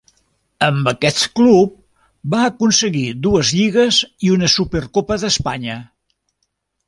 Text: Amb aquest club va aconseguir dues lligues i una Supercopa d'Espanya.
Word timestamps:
Amb 0.67 0.87
aquest 0.91 1.25
club 1.39 1.75
va 2.35 2.39
aconseguir 2.51 3.05
dues 3.27 3.51
lligues 3.59 4.01
i 4.29 4.33
una 4.37 4.49
Supercopa 4.57 5.19
d'Espanya. 5.25 5.77